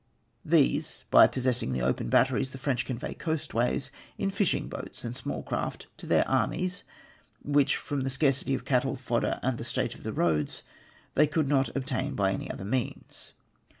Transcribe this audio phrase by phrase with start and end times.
[0.43, 5.43] These, by possessing the open batteries, the French convey coastways in fishing boats and small
[5.43, 6.83] craft to their armies,
[7.43, 10.63] which, from the scarcity of cattle, fodder, and the state of the roads,
[11.13, 13.33] they could not obtain by any other means.